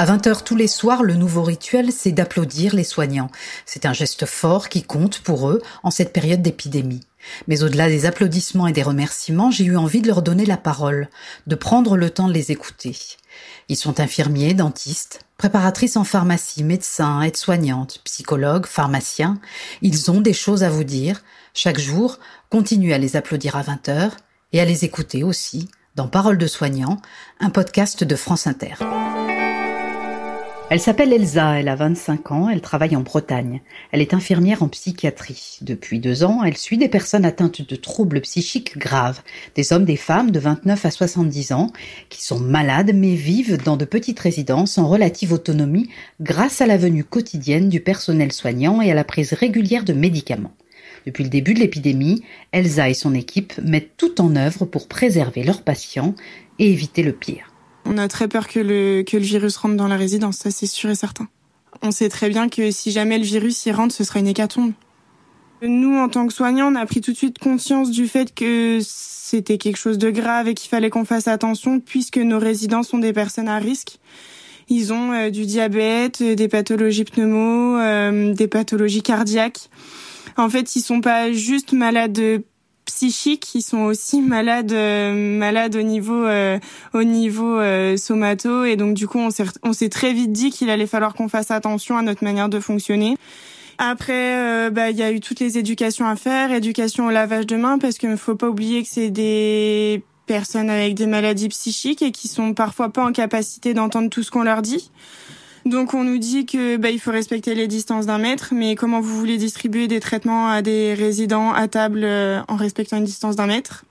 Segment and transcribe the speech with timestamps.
[0.00, 3.28] À 20h tous les soirs, le nouveau rituel, c'est d'applaudir les soignants.
[3.66, 7.02] C'est un geste fort qui compte pour eux en cette période d'épidémie.
[7.48, 11.10] Mais au-delà des applaudissements et des remerciements, j'ai eu envie de leur donner la parole,
[11.46, 12.96] de prendre le temps de les écouter.
[13.68, 19.38] Ils sont infirmiers, dentistes, préparatrices en pharmacie, médecins, aides-soignantes, psychologues, pharmaciens.
[19.82, 21.20] Ils ont des choses à vous dire.
[21.52, 24.12] Chaque jour, continuez à les applaudir à 20h
[24.54, 27.02] et à les écouter aussi dans Parole de soignants,
[27.38, 28.76] un podcast de France Inter.
[30.70, 33.60] Elle s'appelle Elsa, elle a 25 ans, elle travaille en Bretagne.
[33.90, 35.58] Elle est infirmière en psychiatrie.
[35.62, 39.20] Depuis deux ans, elle suit des personnes atteintes de troubles psychiques graves,
[39.56, 41.72] des hommes, des femmes de 29 à 70 ans,
[42.08, 46.76] qui sont malades mais vivent dans de petites résidences en relative autonomie grâce à la
[46.76, 50.54] venue quotidienne du personnel soignant et à la prise régulière de médicaments.
[51.04, 55.42] Depuis le début de l'épidémie, Elsa et son équipe mettent tout en œuvre pour préserver
[55.42, 56.14] leurs patients
[56.60, 57.49] et éviter le pire.
[57.84, 60.66] On a très peur que le, que le virus rentre dans la résidence, ça c'est
[60.66, 61.28] sûr et certain.
[61.82, 64.72] On sait très bien que si jamais le virus y rentre, ce sera une hécatombe.
[65.62, 68.78] Nous, en tant que soignants, on a pris tout de suite conscience du fait que
[68.82, 72.98] c'était quelque chose de grave et qu'il fallait qu'on fasse attention puisque nos résidents sont
[72.98, 73.98] des personnes à risque.
[74.68, 79.68] Ils ont euh, du diabète, des pathologies pneumo, euh, des pathologies cardiaques.
[80.36, 82.42] En fait, ils sont pas juste malades
[82.90, 86.58] psychiques, ils sont aussi malades, euh, malades au niveau, euh,
[86.92, 88.64] au niveau euh, somato.
[88.64, 91.28] Et donc du coup, on s'est, on s'est très vite dit qu'il allait falloir qu'on
[91.28, 93.16] fasse attention à notre manière de fonctionner.
[93.78, 97.56] Après, bah, il y a eu toutes les éducations à faire, éducation au lavage de
[97.56, 102.02] mains, parce qu'il ne faut pas oublier que c'est des personnes avec des maladies psychiques
[102.02, 104.90] et qui sont parfois pas en capacité d'entendre tout ce qu'on leur dit.
[105.70, 109.00] Donc on nous dit que bah, il faut respecter les distances d'un mètre, mais comment
[109.00, 113.36] vous voulez distribuer des traitements à des résidents à table euh, en respectant une distance
[113.36, 113.84] d'un mètre?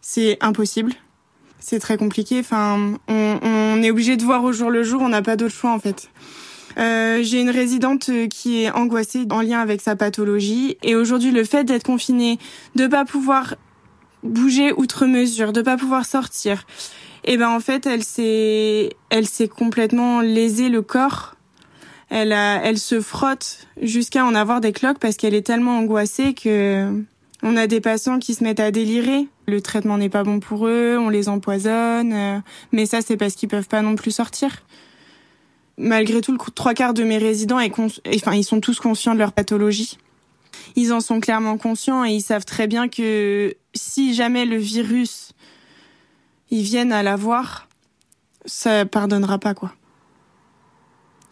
[0.00, 0.92] C'est impossible.
[1.60, 2.40] C'est très compliqué.
[2.40, 5.02] Enfin, on, on est obligé de voir au jour le jour.
[5.02, 6.10] On n'a pas d'autre choix en fait.
[6.78, 11.44] Euh, j'ai une résidente qui est angoissée en lien avec sa pathologie et aujourd'hui le
[11.44, 12.40] fait d'être confinée,
[12.74, 13.54] de pas pouvoir
[14.24, 16.66] bouger outre mesure, de pas pouvoir sortir,
[17.24, 21.34] et ben en fait elle s'est elle s'est complètement lésée le corps.
[22.10, 26.34] Elle a elle se frotte jusqu'à en avoir des cloques parce qu'elle est tellement angoissée
[26.34, 27.02] que
[27.42, 29.28] on a des patients qui se mettent à délirer.
[29.46, 32.38] Le traitement n'est pas bon pour eux, on les empoisonne, euh,
[32.72, 34.62] mais ça c'est parce qu'ils peuvent pas non plus sortir.
[35.76, 39.18] Malgré tout, le trois quarts de mes résidents, est enfin, ils sont tous conscients de
[39.18, 39.98] leur pathologie.
[40.76, 45.32] Ils en sont clairement conscients et ils savent très bien que si jamais le virus
[46.50, 47.68] ils viennent à la voir,
[48.44, 49.72] ça pardonnera pas quoi.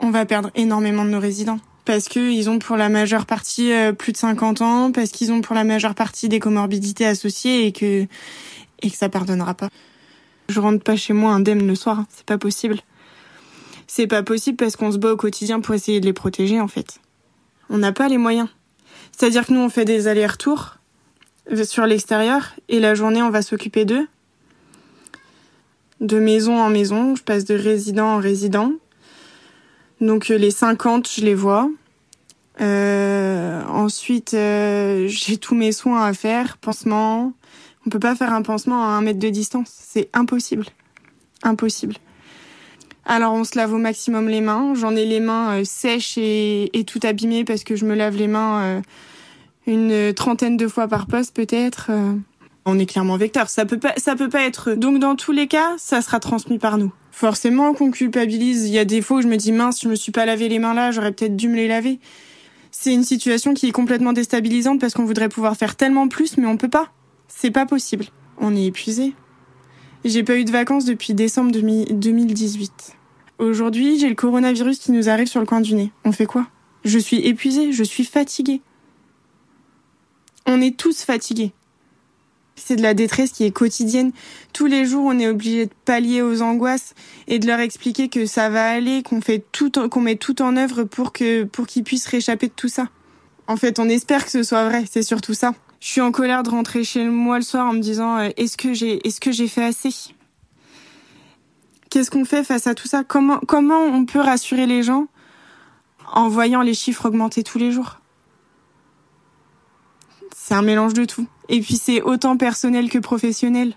[0.00, 3.92] On va perdre énormément de nos résidents parce qu'ils ont pour la majeure partie euh,
[3.92, 7.72] plus de 50 ans, parce qu'ils ont pour la majeure partie des comorbidités associées et
[7.72, 8.06] que
[8.82, 9.70] et que ça pardonnera pas.
[10.48, 12.06] Je rentre pas chez moi indemne le soir, hein.
[12.10, 12.80] c'est pas possible.
[13.86, 16.68] C'est pas possible parce qu'on se bat au quotidien pour essayer de les protéger en
[16.68, 17.00] fait.
[17.70, 18.48] On n'a pas les moyens.
[19.12, 20.76] C'est-à-dire que nous on fait des allers-retours
[21.64, 24.08] sur l'extérieur et la journée on va s'occuper d'eux
[26.00, 28.72] de maison en maison, je passe de résident en résident.
[30.00, 31.70] Donc euh, les 50, je les vois.
[32.60, 37.32] Euh, ensuite, euh, j'ai tous mes soins à faire, pansement.
[37.86, 40.66] On peut pas faire un pansement à un mètre de distance, c'est impossible,
[41.42, 41.94] impossible.
[43.04, 44.74] Alors on se lave au maximum les mains.
[44.74, 48.82] J'en ai les mains sèches et, tout abîmées parce que je me lave les mains
[49.68, 51.92] une trentaine de fois par poste peut-être
[52.66, 53.48] on est clairement vecteur.
[53.48, 54.74] Ça peut pas, ça peut pas être.
[54.74, 56.92] Donc dans tous les cas, ça sera transmis par nous.
[57.12, 58.66] Forcément qu'on culpabilise.
[58.66, 60.48] Il y a des fois où je me dis mince, je me suis pas lavé
[60.48, 62.00] les mains là, j'aurais peut-être dû me les laver.
[62.72, 66.46] C'est une situation qui est complètement déstabilisante parce qu'on voudrait pouvoir faire tellement plus, mais
[66.46, 66.92] on peut pas.
[67.28, 68.06] C'est pas possible.
[68.38, 69.14] On est épuisé.
[70.04, 72.96] J'ai pas eu de vacances depuis décembre 2018.
[73.38, 75.92] Aujourd'hui, j'ai le coronavirus qui nous arrive sur le coin du nez.
[76.04, 76.46] On fait quoi?
[76.84, 78.60] Je suis épuisée, je suis fatiguée.
[80.46, 81.52] On est tous fatigués.
[82.56, 84.12] C'est de la détresse qui est quotidienne.
[84.52, 86.94] Tous les jours, on est obligé de pallier aux angoisses
[87.28, 90.56] et de leur expliquer que ça va aller, qu'on fait tout, qu'on met tout en
[90.56, 92.88] œuvre pour que, pour qu'ils puissent réchapper de tout ça.
[93.46, 94.84] En fait, on espère que ce soit vrai.
[94.90, 95.54] C'est surtout ça.
[95.80, 98.56] Je suis en colère de rentrer chez moi le soir en me disant euh, est-ce
[98.56, 99.90] que j'ai, est-ce que j'ai fait assez?
[101.90, 103.04] Qu'est-ce qu'on fait face à tout ça?
[103.04, 105.06] Comment, comment on peut rassurer les gens
[106.12, 108.00] en voyant les chiffres augmenter tous les jours?
[110.34, 111.26] C'est un mélange de tout.
[111.48, 113.74] Et puis c'est autant personnel que professionnel.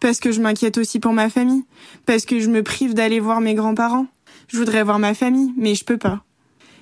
[0.00, 1.64] Parce que je m'inquiète aussi pour ma famille.
[2.06, 4.06] Parce que je me prive d'aller voir mes grands-parents.
[4.48, 6.24] Je voudrais voir ma famille, mais je peux pas.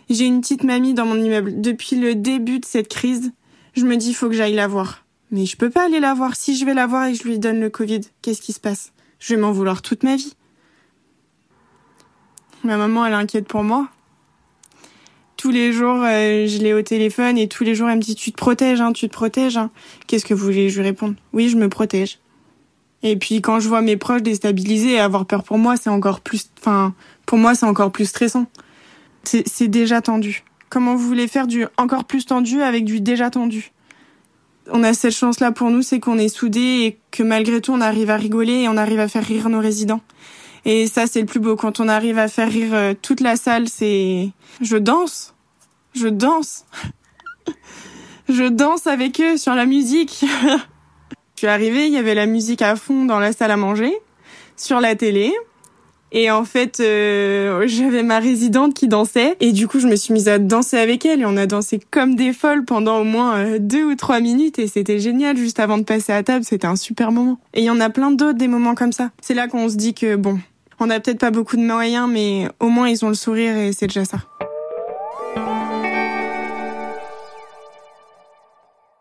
[0.08, 1.60] J'ai une petite mamie dans mon immeuble.
[1.60, 3.32] Depuis le début de cette crise,
[3.74, 5.04] je me dis faut que j'aille la voir.
[5.30, 6.36] Mais je peux pas aller la voir.
[6.36, 8.60] Si je vais la voir et que je lui donne le Covid, qu'est-ce qui se
[8.60, 8.92] passe?
[9.18, 10.34] Je vais m'en vouloir toute ma vie.
[12.64, 13.88] Ma maman, elle inquiète pour moi.
[15.38, 18.16] Tous les jours, euh, je l'ai au téléphone et tous les jours, elle me dit
[18.16, 19.56] Tu te protèges, hein, tu te protèges.
[19.56, 19.70] Hein.
[20.08, 22.18] Qu'est-ce que vous voulez Je lui réponds Oui, je me protège.
[23.04, 26.22] Et puis quand je vois mes proches déstabilisés et avoir peur pour moi, c'est encore
[26.22, 26.50] plus.
[26.58, 26.92] Enfin,
[27.24, 28.46] pour moi, c'est encore plus stressant.
[29.22, 30.42] C'est déjà tendu.
[30.70, 33.70] Comment vous voulez faire du encore plus tendu avec du déjà tendu?
[34.72, 37.80] On a cette chance-là pour nous, c'est qu'on est soudés et que malgré tout, on
[37.80, 40.00] arrive à rigoler et on arrive à faire rire nos résidents.
[40.64, 41.56] Et ça, c'est le plus beau.
[41.56, 44.30] Quand on arrive à faire rire euh, toute la salle, c'est...
[44.60, 45.34] Je danse.
[45.94, 46.64] Je danse.
[48.28, 50.24] je danse avec eux sur la musique.
[51.34, 53.92] Je suis arrivée, il y avait la musique à fond dans la salle à manger,
[54.56, 55.32] sur la télé.
[56.12, 60.14] Et en fait, euh, j'avais ma résidente qui dansait et du coup, je me suis
[60.14, 63.36] mise à danser avec elle et on a dansé comme des folles pendant au moins
[63.36, 65.36] euh, deux ou trois minutes et c'était génial.
[65.36, 67.38] Juste avant de passer à table, c'était un super moment.
[67.54, 69.10] Et il y en a plein d'autres des moments comme ça.
[69.20, 70.38] C'est là qu'on se dit que bon,
[70.80, 73.72] on n'a peut-être pas beaucoup de moyens, mais au moins ils ont le sourire et
[73.72, 74.18] c'est déjà ça.